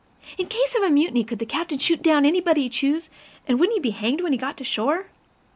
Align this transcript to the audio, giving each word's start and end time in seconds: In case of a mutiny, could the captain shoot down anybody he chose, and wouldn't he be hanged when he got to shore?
In 0.39 0.47
case 0.47 0.73
of 0.75 0.81
a 0.81 0.89
mutiny, 0.89 1.23
could 1.23 1.37
the 1.37 1.45
captain 1.45 1.77
shoot 1.77 2.01
down 2.01 2.25
anybody 2.25 2.63
he 2.63 2.69
chose, 2.69 3.07
and 3.47 3.59
wouldn't 3.59 3.75
he 3.77 3.79
be 3.79 3.91
hanged 3.91 4.21
when 4.21 4.31
he 4.31 4.37
got 4.39 4.57
to 4.57 4.63
shore? 4.63 5.11